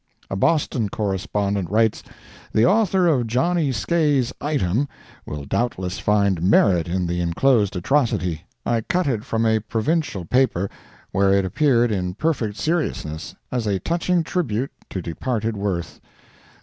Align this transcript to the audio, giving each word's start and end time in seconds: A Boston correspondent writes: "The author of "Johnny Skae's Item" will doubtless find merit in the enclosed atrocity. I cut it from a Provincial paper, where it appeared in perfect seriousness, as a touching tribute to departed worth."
A 0.31 0.35
Boston 0.35 0.89
correspondent 0.89 1.69
writes: 1.69 2.01
"The 2.53 2.65
author 2.65 3.05
of 3.05 3.27
"Johnny 3.27 3.69
Skae's 3.71 4.33
Item" 4.41 4.87
will 5.27 5.45
doubtless 5.45 5.99
find 5.99 6.41
merit 6.41 6.87
in 6.87 7.05
the 7.05 7.21
enclosed 7.21 7.75
atrocity. 7.75 8.41
I 8.65 8.81
cut 8.81 9.05
it 9.05 9.23
from 9.23 9.45
a 9.45 9.59
Provincial 9.59 10.25
paper, 10.25 10.71
where 11.11 11.31
it 11.33 11.45
appeared 11.45 11.91
in 11.91 12.15
perfect 12.15 12.57
seriousness, 12.57 13.35
as 13.51 13.67
a 13.67 13.77
touching 13.77 14.23
tribute 14.23 14.71
to 14.89 15.03
departed 15.03 15.55
worth." 15.55 16.01